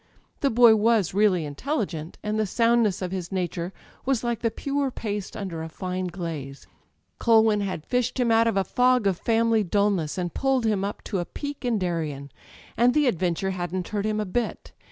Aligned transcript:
The 0.39 0.49
boy 0.49 0.75
was 0.75 1.13
really 1.13 1.43
intelli 1.47 1.85
gent, 1.85 2.17
and 2.23 2.39
the 2.39 2.47
soundness 2.47 3.03
of 3.03 3.11
his 3.11 3.31
nature 3.31 3.71
was 4.03 4.23
like 4.23 4.39
the 4.39 4.49
pure 4.49 4.89
paste 4.89 5.37
under 5.37 5.61
a 5.61 5.69
fine 5.69 6.07
glaze. 6.07 6.65
Culwin 7.19 7.61
had 7.61 7.85
fished 7.85 8.19
him 8.19 8.31
out 8.31 8.47
of 8.47 8.57
a 8.57 8.63
fog 8.63 9.05
of 9.05 9.19
family 9.19 9.63
dulness, 9.63 10.17
and 10.17 10.33
pulled 10.33 10.65
him 10.65 10.83
up 10.83 11.03
to 11.03 11.19
a 11.19 11.25
peak 11.25 11.63
in 11.63 11.77
Darien; 11.77 12.31
and 12.75 12.95
the 12.95 13.05
adventure 13.05 13.51
hadn't 13.51 13.89
hurt 13.89 14.07
him 14.07 14.19
a 14.19 14.25
bit. 14.25 14.71